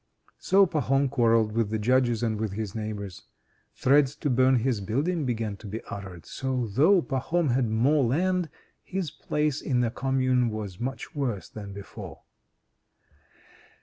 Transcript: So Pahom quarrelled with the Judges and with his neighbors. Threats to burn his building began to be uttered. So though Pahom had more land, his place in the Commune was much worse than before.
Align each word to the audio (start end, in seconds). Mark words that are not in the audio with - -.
So 0.39 0.65
Pahom 0.65 1.09
quarrelled 1.11 1.51
with 1.51 1.69
the 1.69 1.77
Judges 1.77 2.23
and 2.23 2.39
with 2.41 2.53
his 2.53 2.73
neighbors. 2.73 3.25
Threats 3.75 4.15
to 4.15 4.31
burn 4.31 4.55
his 4.55 4.81
building 4.81 5.25
began 5.27 5.55
to 5.57 5.67
be 5.67 5.83
uttered. 5.91 6.25
So 6.25 6.65
though 6.65 7.03
Pahom 7.03 7.49
had 7.49 7.69
more 7.69 8.03
land, 8.03 8.49
his 8.83 9.11
place 9.11 9.61
in 9.61 9.81
the 9.81 9.91
Commune 9.91 10.49
was 10.49 10.79
much 10.79 11.13
worse 11.13 11.49
than 11.49 11.71
before. 11.71 12.23